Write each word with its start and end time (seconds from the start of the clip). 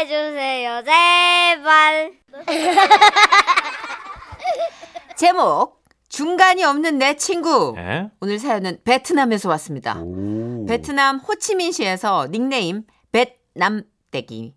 해주세요, 0.00 0.82
제발. 0.84 2.12
제목 5.16 5.82
중간이 6.08 6.64
없는 6.64 6.98
내 6.98 7.16
친구. 7.16 7.74
예? 7.76 8.10
오늘 8.20 8.38
사연은 8.38 8.78
베트남에서 8.84 9.48
왔습니다. 9.50 10.00
오. 10.00 10.64
베트남 10.66 11.18
호치민시에서 11.18 12.28
닉네임 12.30 12.84
벳남떼기. 13.12 14.54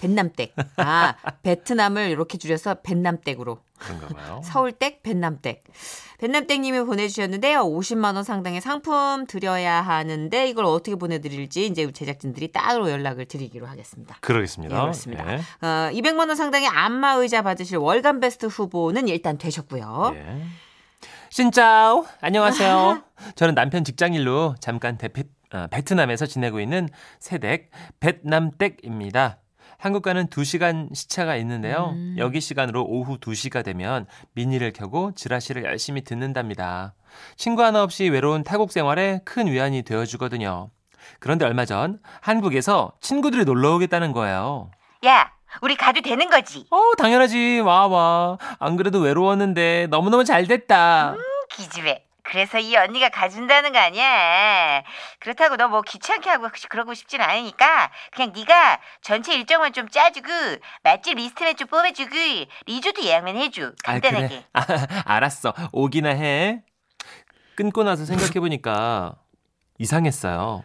벳남댁. 0.00 0.54
아, 0.76 1.14
베트남을 1.42 2.10
이렇게 2.10 2.38
줄여서 2.38 2.76
벳남댁으로. 2.82 3.58
그런가 3.78 4.08
봐요. 4.08 4.40
서울댁 4.44 5.02
벳남댁. 5.02 5.64
벳남댁님이 6.18 6.84
보내주셨는데요. 6.84 7.62
50만 7.64 8.14
원 8.14 8.22
상당의 8.22 8.60
상품 8.60 9.26
드려야 9.26 9.80
하는데 9.80 10.48
이걸 10.48 10.64
어떻게 10.66 10.94
보내드릴지 10.94 11.66
이제 11.66 11.90
제작진들이 11.90 12.52
따로 12.52 12.90
연락을 12.90 13.26
드리기로 13.26 13.66
하겠습니다. 13.66 14.16
그러겠습니다. 14.20 14.76
예, 14.76 14.80
그렇습니다. 14.80 15.32
예. 15.32 15.36
어, 15.36 15.90
200만 15.92 16.28
원 16.28 16.36
상당의 16.36 16.68
안마 16.68 17.14
의자 17.14 17.42
받으실 17.42 17.78
월간 17.78 18.20
베스트 18.20 18.46
후보는 18.46 19.08
일단 19.08 19.36
되셨고요. 19.36 20.12
예. 20.14 20.42
신짜오 21.30 22.04
안녕하세요. 22.20 23.02
저는 23.34 23.54
남편 23.54 23.84
직장일로 23.84 24.56
잠깐 24.60 24.98
대피, 24.98 25.24
어, 25.52 25.66
베트남에서 25.70 26.26
지내고 26.26 26.60
있는 26.60 26.88
세댁 27.20 27.70
벳남댁입니다. 28.00 29.38
한국과는 29.82 30.28
2시간 30.28 30.94
시차가 30.94 31.34
있는데요. 31.38 31.90
음. 31.94 32.14
여기 32.16 32.40
시간으로 32.40 32.84
오후 32.84 33.18
2시가 33.18 33.64
되면 33.64 34.06
미니를 34.34 34.72
켜고 34.72 35.12
지라시를 35.16 35.64
열심히 35.64 36.04
듣는답니다. 36.04 36.94
친구 37.36 37.64
하나 37.64 37.82
없이 37.82 38.08
외로운 38.08 38.44
타국 38.44 38.70
생활에 38.70 39.20
큰 39.24 39.48
위안이 39.48 39.82
되어주거든요. 39.82 40.70
그런데 41.18 41.44
얼마 41.44 41.64
전 41.64 41.98
한국에서 42.20 42.92
친구들이 43.00 43.44
놀러 43.44 43.74
오겠다는 43.74 44.12
거예요. 44.12 44.70
야, 45.04 45.32
우리 45.62 45.74
가도 45.74 46.00
되는 46.00 46.30
거지? 46.30 46.64
어, 46.70 46.94
당연하지. 46.96 47.60
와, 47.60 47.88
와. 47.88 48.38
안 48.60 48.76
그래도 48.76 49.00
외로웠는데 49.00 49.88
너무너무 49.90 50.22
잘 50.22 50.46
됐다. 50.46 51.16
기집애. 51.50 52.04
그래서 52.24 52.58
이 52.58 52.76
언니가 52.76 53.08
가준다는 53.08 53.72
거 53.72 53.78
아니야. 53.78 54.82
그렇다고 55.18 55.56
너 55.56 55.68
뭐 55.68 55.80
귀찮게 55.82 56.28
하고 56.28 56.48
그러고 56.68 56.92
싶진 56.94 57.20
않으니까 57.20 57.90
그냥 58.12 58.32
네가 58.34 58.80
전체 59.00 59.34
일정만 59.34 59.72
좀 59.72 59.88
짜주고 59.88 60.28
맛집 60.82 61.16
리스트만 61.16 61.56
좀 61.56 61.66
뽑아주고 61.68 62.10
리조트 62.66 63.02
예약만 63.04 63.36
해줘. 63.36 63.72
아, 63.84 63.92
간단하게. 63.92 64.28
그래. 64.28 64.44
아, 64.52 64.62
알았어. 65.06 65.54
오기나 65.72 66.10
해. 66.10 66.62
끊고 67.54 67.84
나서 67.84 68.04
생각해보니까 68.04 69.14
이상했어요. 69.78 70.62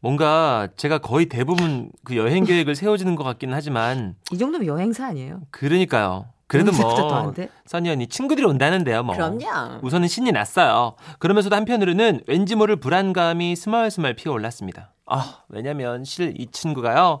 뭔가 0.00 0.68
제가 0.76 0.98
거의 0.98 1.26
대부분 1.26 1.90
그 2.04 2.16
여행 2.16 2.44
계획을 2.44 2.74
세워지는 2.74 3.14
것 3.14 3.22
같기는 3.24 3.54
하지만 3.54 4.16
이 4.32 4.38
정도면 4.38 4.66
여행사 4.66 5.06
아니에요? 5.06 5.42
그러니까요. 5.52 6.26
그래도 6.52 6.72
뭐? 6.72 7.32
써니 7.66 7.88
언니 7.90 8.06
친구들이 8.06 8.46
온다는데요. 8.46 9.02
뭐. 9.02 9.14
그럼요. 9.14 9.80
우선은 9.82 10.08
신이 10.08 10.32
났어요. 10.32 10.94
그러면서도 11.18 11.56
한편으로는 11.56 12.22
왠지 12.26 12.54
모를 12.54 12.76
불안감이 12.76 13.56
스멀스멀 13.56 14.14
피어올랐습니다. 14.14 14.92
아, 15.06 15.38
왜냐면 15.48 16.04
실 16.04 16.34
이 16.38 16.46
친구가요. 16.50 17.20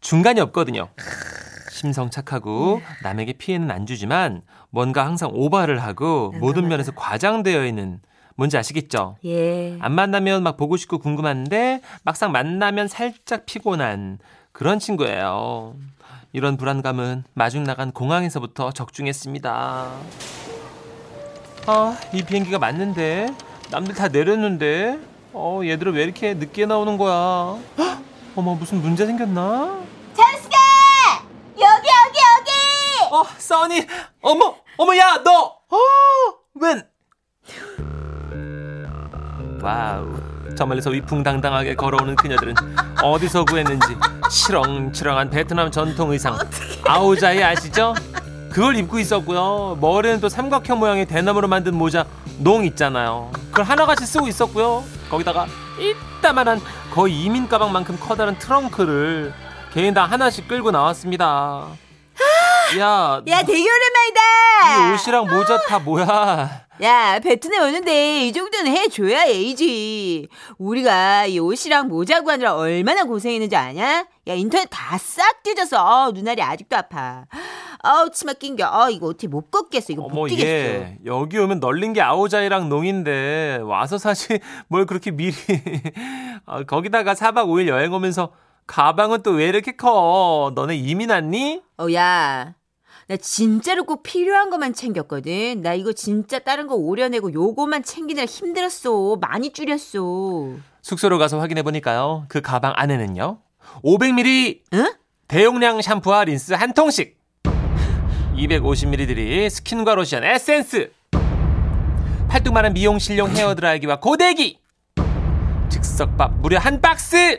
중간이 0.00 0.40
없거든요. 0.40 0.88
심성 1.72 2.10
착하고 2.10 2.80
남에게 3.02 3.34
피해는 3.34 3.70
안 3.70 3.86
주지만 3.86 4.42
뭔가 4.70 5.04
항상 5.06 5.30
오바를 5.32 5.82
하고 5.82 6.32
모든 6.40 6.68
면에서 6.68 6.92
과장되어 6.92 7.64
있는 7.66 8.00
뭔지 8.36 8.56
아시겠죠? 8.56 9.16
예. 9.24 9.76
안 9.80 9.92
만나면 9.92 10.44
막 10.44 10.56
보고 10.56 10.76
싶고 10.76 10.98
궁금한데 10.98 11.80
막상 12.04 12.30
만나면 12.30 12.86
살짝 12.88 13.46
피곤한 13.46 14.18
그런 14.52 14.78
친구예요. 14.78 15.74
이런 16.32 16.56
불안감은 16.56 17.24
마중 17.34 17.64
나간 17.64 17.92
공항에서부터 17.92 18.72
적중했습니다. 18.72 19.90
아, 21.66 21.96
이 22.12 22.22
비행기가 22.22 22.58
맞는데 22.58 23.34
남들 23.70 23.94
다 23.94 24.08
내렸는데 24.08 24.98
어, 25.32 25.60
얘들은 25.64 25.94
왜 25.94 26.04
이렇게 26.04 26.34
늦게 26.34 26.66
나오는 26.66 26.96
거야? 26.96 27.58
헉, 27.78 28.02
어머, 28.34 28.54
무슨 28.54 28.80
문제 28.80 29.06
생겼나? 29.06 29.80
찬스가 30.14 30.56
여기 31.56 31.66
여기 31.66 32.18
여기. 32.18 33.14
어, 33.14 33.24
써니, 33.36 33.86
어머, 34.22 34.56
어머, 34.76 34.96
야, 34.96 35.22
너, 35.22 35.58
어, 35.68 35.76
웬? 36.54 36.88
Wow. 39.62 40.27
저 40.58 40.66
멀리서 40.66 40.90
위풍당당하게 40.90 41.76
걸어오는 41.76 42.16
그녀들은 42.16 42.52
어디서 43.00 43.44
구했는지 43.44 43.86
치렁치렁한 44.28 45.30
베트남 45.30 45.70
전통 45.70 46.10
의상 46.10 46.36
아오자이 46.84 47.40
아시죠? 47.44 47.94
그걸 48.50 48.74
입고 48.74 48.98
있었고요. 48.98 49.78
머리는 49.80 50.18
또 50.20 50.28
삼각형 50.28 50.80
모양의 50.80 51.06
대나무로 51.06 51.46
만든 51.46 51.76
모자 51.76 52.04
농 52.38 52.64
있잖아요. 52.64 53.30
그걸 53.50 53.66
하나같이 53.66 54.04
쓰고 54.04 54.26
있었고요. 54.26 54.82
거기다가 55.08 55.46
이따만한 55.78 56.60
거의 56.92 57.22
이민 57.22 57.46
가방만큼 57.46 57.96
커다란 58.00 58.36
트렁크를 58.36 59.32
개인당 59.72 60.10
하나씩 60.10 60.48
끌고 60.48 60.72
나왔습니다. 60.72 61.68
야, 62.78 63.22
야, 63.26 63.42
되게 63.42 63.58
이 63.60 63.66
오랜만이다. 63.66 64.94
옷이랑 64.94 65.26
모자 65.26 65.58
다 65.66 65.78
뭐야? 65.78 66.66
야, 66.82 67.18
베트남 67.20 67.62
오는데 67.68 68.26
이 68.26 68.32
정도는 68.32 68.70
해줘야 68.70 69.26
예의지. 69.26 70.28
우리가 70.58 71.26
이 71.26 71.38
옷이랑 71.38 71.88
모자 71.88 72.20
구하느라 72.20 72.54
얼마나 72.56 73.04
고생했는지 73.04 73.56
아냐? 73.56 74.06
야, 74.26 74.34
인터넷 74.34 74.66
다 74.70 74.98
싹 74.98 75.42
뒤져서 75.42 75.82
어, 75.82 76.10
눈알이 76.12 76.42
아직도 76.42 76.76
아파. 76.76 77.24
어우, 77.82 78.10
치마 78.10 78.32
낑겨. 78.34 78.66
어, 78.68 78.90
이거 78.90 79.06
어떻게 79.06 79.28
못 79.28 79.50
걷겠어. 79.50 79.92
이거 79.92 80.02
어머 80.02 80.14
못 80.14 80.26
뛰겠어. 80.28 80.46
얘 80.48 80.98
여기 81.06 81.38
오면 81.38 81.60
널린 81.60 81.92
게 81.94 82.02
아오자이랑 82.02 82.68
농인데 82.68 83.60
와서 83.62 83.96
사실 83.98 84.40
뭘 84.68 84.84
그렇게 84.84 85.10
미리 85.10 85.32
아, 86.44 86.64
거기다가 86.64 87.14
4박 87.14 87.46
5일 87.46 87.68
여행 87.68 87.92
오면서 87.92 88.32
가방은 88.78 89.22
또 89.22 89.32
왜 89.32 89.48
이렇게 89.48 89.72
커? 89.72 90.52
너네 90.54 90.76
이민 90.76 91.10
왔니? 91.10 91.62
어, 91.78 91.86
야. 91.94 92.54
나 93.08 93.16
진짜로 93.16 93.84
꼭 93.84 94.02
필요한 94.02 94.50
것만 94.50 94.74
챙겼거든. 94.74 95.62
나 95.62 95.72
이거 95.72 95.92
진짜 95.94 96.38
다른 96.38 96.66
거 96.66 96.74
오려내고 96.74 97.32
요거만 97.32 97.82
챙기느라 97.82 98.26
힘들었어. 98.26 99.16
많이 99.16 99.50
줄였어. 99.52 100.50
숙소로 100.82 101.16
가서 101.18 101.40
확인해 101.40 101.62
보니까요. 101.62 102.26
그 102.28 102.42
가방 102.42 102.74
안에는요. 102.76 103.38
500ml 103.82 104.60
응? 104.74 104.92
대용량 105.26 105.80
샴푸와 105.80 106.24
린스 106.24 106.52
한 106.52 106.72
통씩 106.74 107.16
250ml 108.36 109.48
스킨과 109.50 109.94
로션 109.94 110.24
에센스 110.24 110.90
팔뚝만한 112.28 112.72
미용 112.74 112.98
실용 112.98 113.30
헤어 113.30 113.54
드라이기와 113.54 114.00
고데기 114.00 114.58
즉석밥 115.70 116.40
무려 116.40 116.58
한 116.58 116.80
박스 116.80 117.38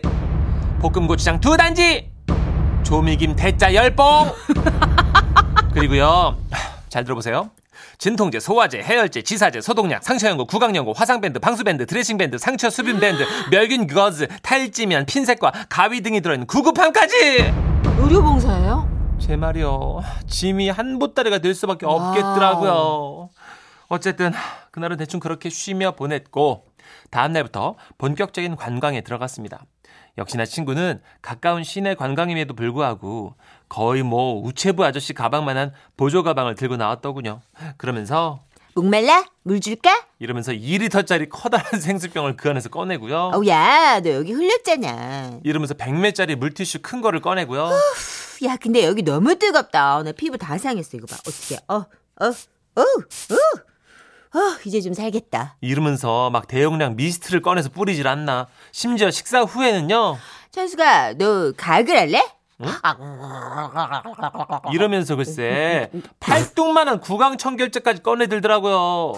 볶음 0.80 1.08
고추장 1.08 1.40
두 1.40 1.58
단지 1.58 2.10
조미김 2.84 3.36
대짜 3.36 3.74
열봉 3.74 4.32
그리고요 5.74 6.38
잘 6.88 7.04
들어보세요 7.04 7.52
진통제, 7.98 8.40
소화제, 8.40 8.82
해열제, 8.82 9.24
지사제, 9.24 9.60
소독약, 9.60 10.04
상처연고, 10.04 10.46
구강연고, 10.46 10.94
화상밴드, 10.94 11.40
방수밴드, 11.40 11.86
드레싱밴드, 11.86 12.38
상처 12.38 12.70
수분밴드, 12.70 13.26
멸균 13.52 13.88
거즈, 13.88 14.28
탈지면, 14.42 15.06
핀셋과 15.06 15.52
가위 15.68 16.00
등이 16.00 16.22
들어있는 16.22 16.48
구급함까지 16.48 17.52
의료봉사예요? 18.00 19.18
제 19.20 19.36
말이요. 19.36 20.00
짐이 20.28 20.70
한 20.70 20.98
보따리가 20.98 21.40
될 21.40 21.54
수밖에 21.54 21.86
없겠더라고요. 21.86 23.30
어쨌든 23.90 24.32
그날은 24.72 24.96
대충 24.96 25.20
그렇게 25.20 25.50
쉬며 25.50 25.92
보냈고 25.92 26.64
다음 27.12 27.34
날부터 27.34 27.76
본격적인 27.98 28.56
관광에 28.56 29.02
들어갔습니다. 29.02 29.66
역시나 30.20 30.46
친구는 30.46 31.02
가까운 31.22 31.64
시내 31.64 31.96
관광임에도 31.96 32.54
불구하고 32.54 33.34
거의 33.70 34.04
뭐 34.04 34.42
우체부 34.44 34.84
아저씨 34.86 35.14
가방만한 35.14 35.72
보조 35.98 36.24
가방을 36.24 36.56
들고 36.56 36.76
나왔더군요. 36.76 37.42
그러면서 37.78 38.42
목말라? 38.76 39.26
물 39.44 39.60
줄까? 39.62 40.06
이러면서 40.20 40.52
2리터짜리 40.52 41.28
커다란 41.30 41.66
생수병을 41.82 42.36
그 42.38 42.50
안에서 42.50 42.70
꺼내고요. 42.70 43.32
어우, 43.34 43.48
야, 43.48 44.00
너 44.02 44.12
여기 44.12 44.32
흘렸잖아. 44.34 45.40
이러면서 45.44 45.74
100매짜리 45.74 46.36
물티슈 46.36 46.80
큰 46.82 47.02
거를 47.02 47.20
꺼내고요. 47.22 47.72
야, 48.46 48.58
근데 48.58 48.84
여기 48.86 49.02
너무 49.02 49.36
뜨겁다. 49.38 50.04
나 50.04 50.12
피부 50.12 50.38
다 50.38 50.58
상했어. 50.58 50.98
이거 50.98 51.08
봐. 51.08 51.16
어떻게? 51.28 51.58
어, 51.68 51.76
어, 51.76 52.26
어, 52.26 52.82
어. 52.82 53.69
어, 54.34 54.40
이제 54.66 54.80
좀 54.82 54.94
살겠다. 54.94 55.56
이러면서 55.62 56.30
막 56.30 56.48
대용량 56.48 56.96
미스트를 56.96 57.42
꺼내서 57.42 57.70
뿌리질 57.70 58.08
않나. 58.08 58.48
심지어 58.72 59.10
식사 59.10 59.42
후에는요. 59.42 60.18
찬수가, 60.52 61.14
너 61.14 61.52
가글 61.58 61.98
할래? 61.98 62.24
이러면서 64.74 65.16
글쎄 65.16 65.90
팔뚝만한 66.20 67.00
구강청결제까지 67.00 68.04
꺼내들더라고요. 68.04 69.14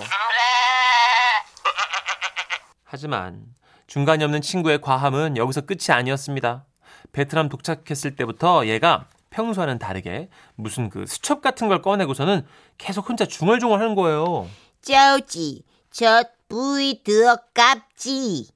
하지만 2.84 3.42
중간이 3.88 4.24
없는 4.24 4.42
친구의 4.42 4.80
과함은 4.82 5.38
여기서 5.38 5.62
끝이 5.62 5.80
아니었습니다. 5.90 6.66
베트남 7.14 7.50
도착했을 7.50 8.16
때부터 8.16 8.68
얘가 8.68 9.06
평소와는 9.32 9.80
다르게 9.80 10.30
무슨 10.56 10.90
그 10.90 11.06
수첩 11.08 11.42
같은 11.42 11.68
걸 11.68 11.82
꺼내고서는 11.82 12.46
계속 12.78 13.10
혼자 13.10 13.26
중얼중얼 13.26 13.80
하는 13.82 13.96
거예요. 13.96 14.48
짜오지, 14.82 15.64
젖 15.92 16.32
부위 16.48 17.02
더 17.04 17.38
깝지. 17.54 18.48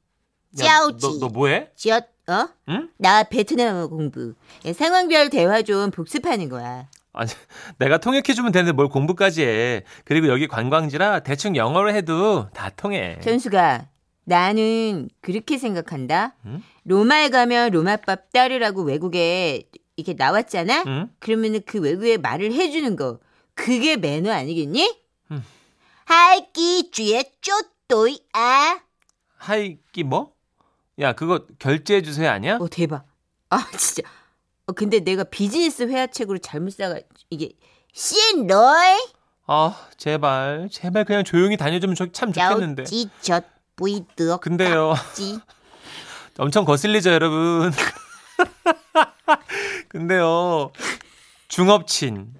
야, 0.59 0.65
짜오지, 0.65 1.19
너, 1.19 1.27
너 1.27 1.29
뭐해? 1.29 1.69
젖, 1.75 2.09
어? 2.27 2.49
응? 2.69 2.89
나 2.97 3.23
베트남어 3.23 3.87
공부. 3.87 4.33
예, 4.65 4.73
상황별 4.73 5.29
대화 5.29 5.61
좀 5.61 5.91
복습하는 5.91 6.49
거야. 6.49 6.87
아니, 7.13 7.29
내가 7.77 7.99
통역해주면 7.99 8.51
되는데 8.51 8.71
뭘 8.73 8.89
공부까지 8.89 9.43
해. 9.43 9.83
그리고 10.03 10.27
여기 10.27 10.47
관광지라 10.47 11.21
대충 11.21 11.55
영어로 11.55 11.93
해도 11.93 12.49
다 12.53 12.69
통해. 12.75 13.19
현수가, 13.21 13.87
나는 14.25 15.09
그렇게 15.21 15.57
생각한다. 15.57 16.35
응? 16.45 16.63
로마에 16.83 17.29
가면 17.29 17.71
로마밥 17.71 18.31
따르라고 18.33 18.81
외국에 18.83 19.69
이렇게 19.95 20.13
나왔잖아? 20.13 20.83
응? 20.87 21.09
그러면은 21.19 21.61
그 21.65 21.79
외국에 21.79 22.17
말을 22.17 22.51
해주는 22.51 22.95
거. 22.95 23.19
그게 23.53 23.95
매너 23.95 24.31
아니겠니? 24.31 25.04
음. 26.07 26.13
할기 26.13 26.91
쥐에 26.91 27.31
쪼또이 27.41 28.23
아. 28.33 28.79
하이끼 29.37 30.03
뭐? 30.03 30.33
야, 30.99 31.13
그거 31.13 31.45
결제해 31.59 32.01
주세요 32.01 32.29
아니야? 32.31 32.57
어 32.59 32.67
대박. 32.69 33.05
아 33.49 33.67
진짜. 33.77 34.07
어 34.67 34.71
근데 34.73 34.99
내가 34.99 35.23
비즈니스 35.23 35.83
회화책으로 35.83 36.39
잘못 36.39 36.71
싸가 36.73 36.99
이게 37.29 37.51
씬 37.93 38.47
너이 38.47 38.97
아, 39.47 39.87
제발, 39.97 40.69
제발 40.71 41.05
그냥 41.05 41.23
조용히 41.23 41.55
다녀주면 41.55 41.95
좋- 41.95 42.11
참 42.13 42.33
좋겠는데. 42.33 42.83
짜오지 42.85 43.09
젖 43.21 43.45
부이 43.75 44.03
뜨억 44.15 44.41
근데요. 44.41 44.95
지 45.13 45.39
엄청 46.39 46.65
거슬리죠, 46.65 47.11
여러분. 47.11 47.71
근데요, 49.87 50.71
중업친, 51.47 52.33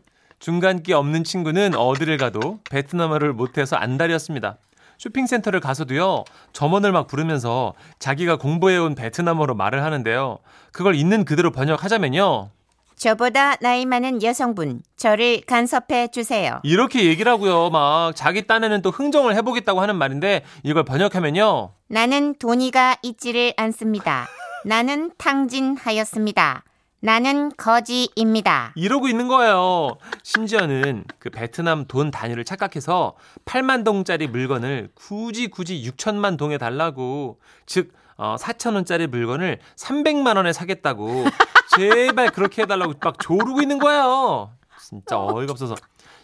중간기 0.45 0.93
없는 0.93 1.23
친구는 1.23 1.73
어디를 1.73 2.17
가도 2.17 2.59
베트남어를 2.69 3.33
못해서 3.33 3.77
안달이었습니다. 3.77 4.57
쇼핑센터를 4.99 5.59
가서도요, 5.59 6.23
점원을 6.53 6.91
막 6.91 7.07
부르면서 7.07 7.73
자기가 7.97 8.35
공부해온 8.35 8.93
베트남어로 8.93 9.55
말을 9.55 9.83
하는데요. 9.83 10.37
그걸 10.71 10.93
있는 10.93 11.25
그대로 11.25 11.49
번역하자면요. 11.49 12.51
저보다 12.95 13.55
나이 13.55 13.87
많은 13.87 14.21
여성분, 14.21 14.83
저를 14.97 15.41
간섭해 15.47 16.09
주세요. 16.09 16.59
이렇게 16.61 17.05
얘기를 17.05 17.31
하고요. 17.31 17.71
막 17.71 18.15
자기 18.15 18.45
딴에는 18.45 18.83
또 18.83 18.91
흥정을 18.91 19.35
해보겠다고 19.37 19.81
하는 19.81 19.95
말인데 19.95 20.43
이걸 20.61 20.83
번역하면요. 20.83 21.71
나는 21.87 22.35
돈이가 22.37 22.97
있지를 23.01 23.55
않습니다. 23.57 24.27
나는 24.63 25.09
탕진하였습니다. 25.17 26.63
나는 27.05 27.51
거지입니다. 27.55 28.73
이러고 28.75 29.07
있는 29.07 29.27
거예요. 29.27 29.97
심지어는 30.23 31.03
그 31.19 31.29
베트남 31.29 31.85
돈 31.85 32.09
단위를 32.09 32.43
착각해서 32.45 33.15
8만 33.45 33.85
동짜리 33.85 34.25
물건을 34.27 34.89
굳이 34.95 35.47
굳이 35.47 35.83
6천만 35.87 36.35
동에 36.35 36.57
달라고 36.57 37.39
즉 37.67 37.93
어, 38.17 38.37
4천 38.39 38.73
원짜리 38.73 39.05
물건을 39.05 39.59
300만 39.75 40.35
원에 40.35 40.51
사겠다고 40.51 41.25
제발 41.77 42.31
그렇게 42.31 42.63
해달라고 42.63 42.93
막 42.99 43.19
조르고 43.19 43.61
있는 43.61 43.77
거예요. 43.77 44.51
진짜 44.81 45.19
어이가 45.19 45.51
없어서 45.51 45.75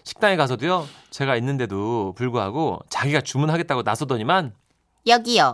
식당에 0.04 0.36
가서도요 0.36 0.88
제가 1.12 1.36
있는데도 1.36 2.14
불구하고 2.18 2.80
자기가 2.90 3.22
주문하겠다고 3.22 3.84
나서더니만 3.84 4.56
여기요. 5.06 5.54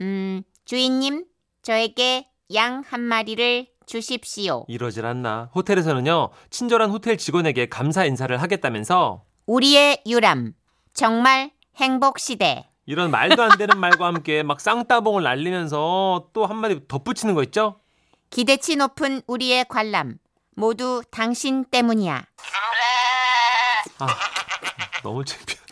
음, 0.00 0.42
주인님, 0.64 1.24
저에게 1.62 2.28
양 2.52 2.82
한 2.88 3.00
마리를 3.00 3.68
주십시오. 3.86 4.64
이러질 4.68 5.04
않나 5.06 5.50
호텔에서는요 5.54 6.30
친절한 6.50 6.90
호텔 6.90 7.16
직원에게 7.16 7.68
감사 7.68 8.04
인사를 8.04 8.40
하겠다면서 8.40 9.24
우리의 9.46 10.02
유람, 10.06 10.54
정말 10.94 11.50
행복 11.76 12.18
시대. 12.18 12.68
이런 12.86 13.10
말도 13.10 13.42
안 13.42 13.56
되는 13.58 13.78
말과 13.78 14.06
함께 14.06 14.42
막 14.42 14.60
쌍따봉을 14.60 15.22
날리면서 15.22 16.28
또 16.32 16.46
한마디 16.46 16.80
덧붙이는 16.88 17.34
거 17.34 17.42
있죠? 17.44 17.80
기대치 18.30 18.76
높은 18.76 19.22
우리의 19.26 19.66
관람, 19.68 20.18
모두 20.56 21.02
당신 21.10 21.64
때문이야. 21.64 22.24
너무 25.02 25.24
창피하다. 25.24 25.62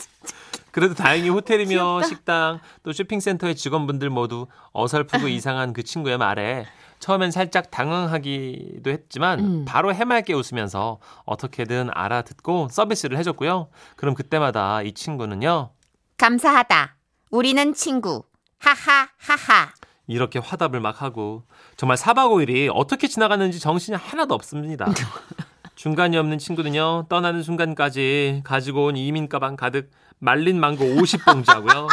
그래도 0.73 0.95
다행히 0.95 1.29
호텔이며 1.29 2.03
식당 2.05 2.61
또 2.83 2.93
쇼핑센터의 2.93 3.57
직원분들 3.57 4.09
모두 4.11 4.47
어설프고 4.73 5.27
이상한 5.29 5.73
그 5.73 5.83
친구의 5.83 6.19
말에 6.19 6.67
처음엔 7.01 7.31
살짝 7.31 7.71
당황하기도 7.71 8.91
했지만 8.91 9.41
음. 9.41 9.65
바로 9.65 9.93
해맑게 9.93 10.35
웃으면서 10.35 11.01
어떻게든 11.25 11.91
알아듣고 11.93 12.69
서비스를 12.71 13.19
해줬고요. 13.19 13.69
그럼 13.97 14.15
그때마다 14.15 14.83
이 14.83 14.93
친구는요. 14.93 15.71
감사하다. 16.19 16.97
우리는 17.31 17.75
친구. 17.75 18.23
하하하하. 18.59 19.73
이렇게 20.07 20.39
화답을 20.39 20.81
막 20.81 21.03
하고 21.03 21.45
정말 21.77 21.97
4박 21.97 22.31
5일이 22.31 22.71
어떻게 22.73 23.09
지나갔는지 23.09 23.59
정신이 23.61 23.97
하나도 23.97 24.35
없습니다. 24.35 24.87
중간이 25.81 26.19
없는 26.19 26.37
친구는요 26.39 27.07
떠나는 27.09 27.43
순간까지 27.43 28.43
가지고 28.45 28.87
온 28.87 28.99
이민 28.99 29.31
가방 29.31 29.57
가득 29.57 29.91
말린 30.19 30.61
망고 30.61 30.85
50봉지하고요 30.85 31.89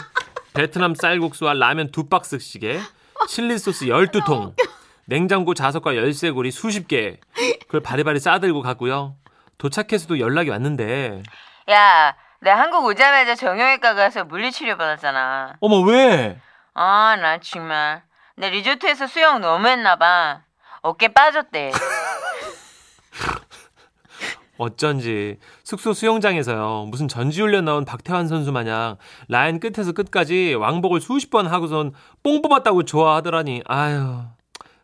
베트남 0.54 0.94
쌀국수와 0.94 1.54
라면 1.54 1.92
두 1.92 2.10
박스씩에 2.10 2.82
칠리 3.30 3.58
소스 3.58 3.86
12통 3.86 4.54
냉장고 5.08 5.54
자석과 5.54 5.96
열쇠고리 5.96 6.52
수십 6.52 6.88
개 6.88 7.20
그걸 7.66 7.82
바리바리 7.82 8.20
싸들고 8.20 8.62
갔고요 8.62 9.16
도착해서도 9.58 10.20
연락이 10.20 10.50
왔는데 10.50 11.24
야, 11.70 12.16
나 12.40 12.58
한국 12.58 12.86
오자마자 12.86 13.36
정형외과 13.36 13.94
가서 13.94 14.24
물리치료 14.24 14.78
받았잖아. 14.78 15.56
어머 15.60 15.82
왜? 15.82 16.40
아, 16.74 17.18
나 17.20 17.40
정말. 17.40 18.04
내 18.38 18.50
리조트에서 18.50 19.08
수영 19.08 19.42
너무 19.42 19.68
했나 19.68 19.98
봐. 19.98 20.44
어깨 20.82 21.10
빠졌대. 21.10 21.72
어쩐지 24.60 25.38
숙소 25.64 25.94
수영장에서요 25.94 26.86
무슨 26.90 27.08
전지훈련 27.08 27.66
나온 27.66 27.86
박태환 27.86 28.28
선수 28.28 28.52
마냥 28.52 28.98
라인 29.28 29.60
끝에서 29.60 29.92
끝까지 29.92 30.56
왕복을 30.56 31.00
수십 31.00 31.30
번 31.30 31.46
하고선 31.46 31.94
뽕 32.24 32.42
뽑았다고 32.42 32.84
좋아하더라니 32.84 33.62
아유 33.68 34.24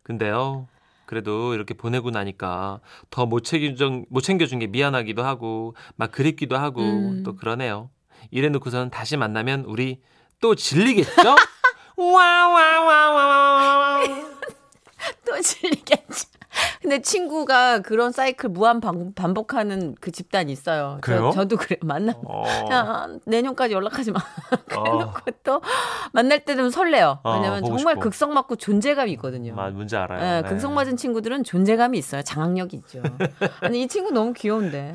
근데요 0.04 0.68
그래도 1.06 1.54
이렇게 1.54 1.74
보내고 1.74 2.12
나니까 2.12 2.80
더 3.10 3.26
못 3.26 3.44
챙겨준 3.44 4.06
못 4.10 4.22
챙겨준 4.22 4.60
게 4.60 4.68
미안하기도 4.68 5.24
하고 5.24 5.76
막 5.96 6.12
그립기도 6.12 6.58
하고 6.58 6.82
음. 6.82 7.24
또 7.24 7.36
그러네요 7.36 7.90
이래놓고선 8.32 8.90
다시 8.90 9.18
만나면 9.18 9.66
우리 9.66 10.02
또 10.40 10.56
질리겠죠 10.56 11.12
와와와와와 11.98 14.00
또 15.26 15.42
질리겠지. 15.42 16.28
근데 16.94 17.02
친구가 17.02 17.80
그런 17.80 18.12
사이클 18.12 18.50
무한 18.50 18.80
반, 18.80 19.14
반복하는 19.16 19.96
그 20.00 20.12
집단이 20.12 20.52
있어요. 20.52 21.00
그래요? 21.02 21.32
저, 21.34 21.46
도 21.46 21.58
그래. 21.58 21.78
만나. 21.82 22.14
어. 22.24 22.44
야, 22.72 23.08
내년까지 23.26 23.74
연락하지 23.74 24.12
마. 24.12 24.20
어. 24.78 24.84
그래놓고 24.84 25.20
또 25.44 25.62
만날 26.12 26.46
때 26.46 26.54
되면 26.56 26.70
설레요. 26.70 27.20
어, 27.24 27.34
왜냐면 27.34 27.62
보고 27.62 27.78
정말 27.78 27.94
싶고. 27.94 28.02
극성 28.02 28.34
맞고 28.36 28.58
존재감이 28.58 29.12
있거든요. 29.14 29.56
아, 29.58 29.70
뭔지 29.72 29.96
알아요 29.96 30.22
예, 30.38 30.42
네. 30.44 30.50
극성 30.50 30.76
맞은 30.76 30.98
친구들은 30.98 31.44
존재감이 31.44 31.98
있어요. 31.98 32.22
장악력이 32.22 32.78
있죠. 32.78 33.02
아니 33.62 33.82
이 33.82 33.88
친구 33.88 34.12
너무 34.12 34.34
귀여운데. 34.34 34.94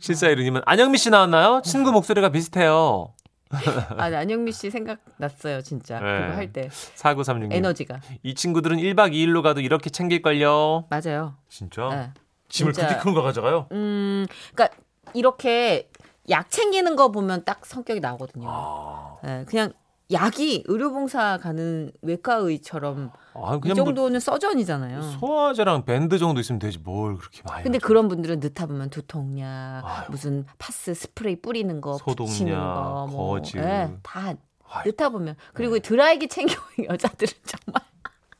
실사 0.00 0.26
이루님은 0.28 0.62
안영미 0.66 0.98
씨 0.98 1.10
나왔나요? 1.10 1.62
친구 1.64 1.92
목소리가 1.92 2.30
비슷해요. 2.30 3.12
아 3.50 4.04
안영미 4.06 4.50
씨 4.52 4.70
생각났어요 4.70 5.62
진짜 5.62 6.00
네. 6.00 6.20
그거 6.20 6.36
할 6.36 6.52
때 6.52 6.68
4936님. 6.68 7.52
에너지가 7.52 8.00
이 8.22 8.34
친구들은 8.34 8.78
1박 8.78 9.12
2일로 9.12 9.42
가도 9.42 9.60
이렇게 9.60 9.88
챙길걸요. 9.90 10.86
맞아요. 10.90 11.36
진짜? 11.48 11.88
예. 11.92 12.10
짐을 12.48 12.72
진짜. 12.72 12.88
그렇게 12.88 13.02
큰 13.02 13.14
거 13.14 13.22
가져가요? 13.22 13.66
음, 13.72 14.26
그러니까 14.54 14.76
이렇게 15.14 15.88
약 16.28 16.50
챙기는 16.50 16.96
거 16.96 17.10
보면 17.12 17.44
딱 17.44 17.64
성격이 17.64 18.00
나거든요. 18.00 18.46
아, 18.50 19.16
예, 19.24 19.44
그냥 19.46 19.72
약이 20.12 20.64
의료봉사 20.66 21.38
가는 21.38 21.90
외과의처럼 22.02 23.10
아이뭐 23.34 23.74
정도는 23.74 24.20
surgeon이잖아요. 24.20 25.02
소화제랑 25.02 25.84
밴드 25.84 26.18
정도 26.18 26.40
있으면 26.40 26.60
되지 26.60 26.78
뭘 26.78 27.16
그렇게 27.16 27.42
많이 27.44 27.64
근데 27.64 27.78
가져가. 27.78 27.88
그런 27.88 28.08
분들은 28.08 28.38
넣다 28.40 28.66
보면 28.66 28.90
두통약, 28.90 29.84
아유. 29.84 30.06
무슨 30.10 30.46
파스 30.58 30.94
스프레이 30.94 31.36
뿌리는 31.42 31.80
거, 31.80 31.94
소독약, 31.98 32.30
붙이는 32.30 32.54
거, 32.56 33.08
뭐, 33.10 33.30
거즈. 33.32 33.56
예, 33.58 33.90
다 34.04 34.32
아유. 34.68 34.84
넣다 34.86 35.08
보면 35.08 35.34
그리고 35.54 35.78
드라이기 35.80 36.28
챙겨 36.28 36.54
여자들은 36.88 37.32
정말 37.44 37.82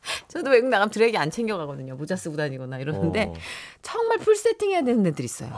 저도 0.29 0.51
외국 0.51 0.69
나가면 0.69 0.91
드라이기 0.91 1.19
안 1.19 1.31
챙겨 1.33 1.57
가거든요. 1.57 1.97
모자 1.97 2.15
쓰고 2.15 2.37
다니거나 2.37 2.79
이러는데 2.79 3.25
어. 3.25 3.35
정말 3.83 4.19
full 4.19 4.37
세팅해야 4.37 4.83
되는 4.83 5.05
애들 5.05 5.25
있어요. 5.25 5.51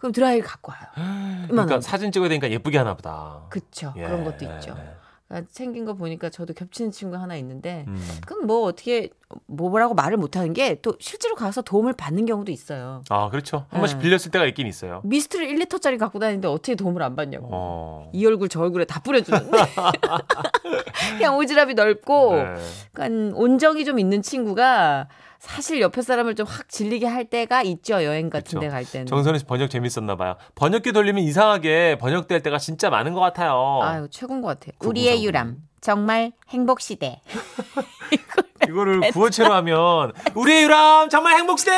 그럼 0.00 0.12
드라이기 0.12 0.42
갖고 0.42 0.70
와요. 0.72 1.46
그러니까 1.48 1.80
사진 1.80 2.12
찍어야 2.12 2.28
되니까 2.28 2.50
예쁘게 2.50 2.76
하나 2.76 2.94
보다. 2.94 3.46
그쵸 3.48 3.94
예, 3.96 4.02
그런 4.04 4.22
것도 4.24 4.44
있죠. 4.44 4.74
예. 4.78 5.05
챙긴 5.50 5.84
거 5.84 5.94
보니까 5.94 6.30
저도 6.30 6.54
겹치는 6.54 6.90
친구 6.92 7.16
하나 7.16 7.36
있는데 7.36 7.84
음. 7.88 8.00
그럼 8.26 8.46
뭐 8.46 8.62
어떻게 8.62 9.10
뭐라고 9.48 9.94
말을 9.94 10.16
못하는 10.18 10.52
게 10.52 10.76
또 10.82 10.94
실제로 11.00 11.34
가서 11.34 11.62
도움을 11.62 11.94
받는 11.94 12.26
경우도 12.26 12.52
있어요. 12.52 13.02
아 13.10 13.28
그렇죠. 13.30 13.66
한 13.70 13.80
번씩 13.80 13.98
네. 13.98 14.02
빌렸을 14.04 14.30
때가 14.30 14.44
있긴 14.46 14.66
있어요. 14.66 15.00
미스트를 15.04 15.48
1리터짜리 15.48 15.98
갖고 15.98 16.18
다니는데 16.18 16.46
어떻게 16.48 16.74
도움을 16.76 17.02
안 17.02 17.16
받냐고. 17.16 17.48
어. 17.50 18.10
이 18.12 18.24
얼굴 18.26 18.48
저 18.48 18.60
얼굴에 18.60 18.84
다 18.84 19.00
뿌려주는데 19.00 19.58
그냥 21.18 21.36
오지랖이 21.36 21.74
넓고 21.74 22.34
네. 22.36 22.54
약간 22.94 23.32
온정이 23.34 23.84
좀 23.84 23.98
있는 23.98 24.22
친구가 24.22 25.08
사실 25.38 25.80
옆에 25.80 26.02
사람을 26.02 26.34
좀 26.34 26.46
확 26.46 26.68
질리게 26.68 27.06
할 27.06 27.24
때가 27.24 27.62
있죠 27.62 28.04
여행 28.04 28.30
같은 28.30 28.44
그쵸. 28.44 28.60
데갈 28.60 28.84
때는 28.84 29.06
정선우 29.06 29.38
씨 29.38 29.44
번역 29.44 29.68
재밌었나 29.70 30.16
봐요. 30.16 30.36
번역기 30.54 30.92
돌리면 30.92 31.22
이상하게 31.24 31.98
번역될 31.98 32.42
때가 32.42 32.58
진짜 32.58 32.90
많은 32.90 33.12
것 33.14 33.20
같아요. 33.20 33.80
아유 33.82 34.08
최고인 34.10 34.40
것 34.42 34.48
같아요. 34.48 34.72
우리의 34.84 35.24
유람 35.24 35.56
정말 35.80 36.32
행복 36.48 36.80
시대 36.80 37.20
이거를 38.68 39.10
구어체로 39.12 39.52
하면 39.54 40.12
우리의 40.34 40.64
유람 40.64 41.08
정말 41.08 41.36
행복시대! 41.38 41.72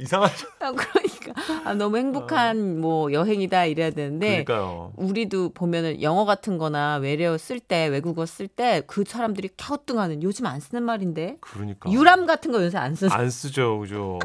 이상하죠. 0.00 0.46
아, 0.60 0.70
그러니까. 0.70 1.32
아, 1.64 1.74
너무 1.74 1.96
행복한 1.96 2.80
뭐 2.80 3.12
여행이다 3.12 3.64
이래야 3.64 3.90
되는데 3.90 4.44
그러니까요. 4.44 4.92
우리도 4.96 5.50
보면은 5.54 6.02
영어 6.02 6.24
같은 6.24 6.56
거나 6.56 6.96
외래어 6.98 7.36
쓸 7.36 7.58
때 7.58 7.86
외국어 7.88 8.24
쓸 8.24 8.46
때 8.46 8.82
그 8.86 9.02
사람들이 9.04 9.50
갸우뚱하는 9.56 10.22
요즘 10.22 10.46
안 10.46 10.60
쓰는 10.60 10.84
말인데? 10.84 11.38
그러니까. 11.40 11.90
유람 11.90 12.26
같은 12.26 12.52
거 12.52 12.62
요새 12.62 12.78
안 12.78 12.94
쓰는. 12.94 13.10
안 13.12 13.28
쓰죠, 13.28 13.80
그죠. 13.80 14.20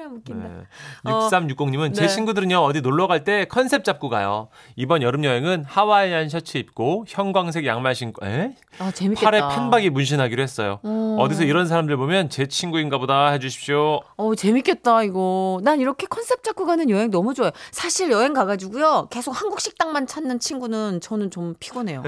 유람 0.00 0.16
웃긴다 0.16 0.48
네. 0.48 1.10
어, 1.10 1.28
6360님은 1.28 1.94
제 1.94 2.02
네. 2.02 2.08
친구들은요 2.08 2.58
어디 2.58 2.80
놀러 2.80 3.06
갈 3.06 3.20
때 3.20 3.44
컨셉 3.44 3.84
잡고 3.84 4.08
가요. 4.08 4.48
이번 4.76 5.02
여름 5.02 5.24
여행은 5.26 5.64
하와이안 5.66 6.30
셔츠 6.30 6.56
입고 6.56 7.04
형광색 7.06 7.66
양말 7.66 7.94
신고, 7.94 8.24
에? 8.26 8.56
아 8.78 8.90
재밌겠다 8.90 9.30
팔에 9.30 9.40
판박이 9.42 9.90
문신하기로 9.90 10.42
했어요. 10.42 10.80
어. 10.82 11.09
어디서 11.18 11.44
이런 11.44 11.66
사람들 11.66 11.96
보면 11.96 12.30
제 12.30 12.46
친구인가 12.46 12.98
보다 12.98 13.30
해주십시오. 13.30 14.00
어, 14.16 14.34
재밌겠다, 14.34 15.02
이거. 15.02 15.60
난 15.62 15.80
이렇게 15.80 16.06
컨셉 16.06 16.42
잡고 16.42 16.66
가는 16.66 16.88
여행 16.90 17.10
너무 17.10 17.34
좋아요. 17.34 17.50
사실 17.70 18.10
여행 18.10 18.32
가가지고요. 18.32 19.08
계속 19.10 19.32
한국 19.32 19.60
식당만 19.60 20.06
찾는 20.06 20.38
친구는 20.40 21.00
저는 21.00 21.30
좀 21.30 21.54
피곤해요. 21.60 22.02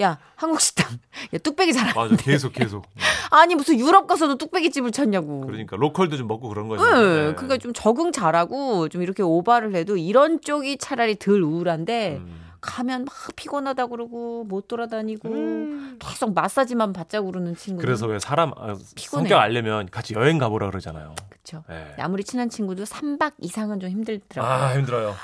야, 0.00 0.18
한국 0.36 0.60
식당. 0.60 0.98
야, 1.34 1.38
뚝배기 1.38 1.72
잘. 1.72 1.92
맞아, 1.94 2.16
계속 2.16 2.52
계속. 2.52 2.84
아니, 3.30 3.54
무슨 3.54 3.78
유럽 3.78 4.06
가서도 4.06 4.36
뚝배기 4.36 4.70
집을 4.70 4.92
찾냐고. 4.92 5.40
그러니까 5.42 5.76
로컬도 5.76 6.16
좀 6.16 6.26
먹고 6.28 6.48
그런 6.48 6.68
거죠. 6.68 6.84
네, 6.84 6.90
네. 6.90 7.34
그러니까 7.34 7.58
좀 7.58 7.72
적응 7.72 8.12
잘하고 8.12 8.88
좀 8.88 9.02
이렇게 9.02 9.22
오바를 9.22 9.74
해도 9.74 9.96
이런 9.96 10.40
쪽이 10.40 10.78
차라리 10.78 11.18
덜 11.18 11.42
우울한데 11.42 12.18
음. 12.20 12.49
가면 12.60 13.04
막 13.04 13.14
피곤하다 13.36 13.86
그러고 13.86 14.44
못 14.44 14.68
돌아다니고 14.68 15.28
계속 15.98 16.34
마사지만 16.34 16.92
받자 16.92 17.22
그러는 17.22 17.56
친구. 17.56 17.80
그래서 17.80 18.06
왜 18.06 18.18
사람 18.18 18.50
아, 18.56 18.74
피곤해요. 18.94 19.28
성격 19.28 19.38
알려면 19.38 19.88
같이 19.90 20.14
여행 20.14 20.38
가보라 20.38 20.68
그러잖아요. 20.70 21.14
그렇죠. 21.28 21.64
네. 21.68 21.94
아무리 21.98 22.24
친한 22.24 22.48
친구도 22.50 22.84
3박 22.84 23.34
이상은 23.38 23.80
좀 23.80 23.90
힘들더라고요. 23.90 24.52
아 24.52 24.74
힘들어요. 24.76 25.14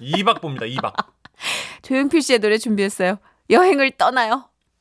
2박 0.00 0.40
봅니다. 0.40 0.66
2박. 0.66 0.92
조용필 1.82 2.22
씨의 2.22 2.38
노래 2.40 2.58
준비했어요. 2.58 3.18
여행을 3.50 3.92
떠나요. 3.92 4.48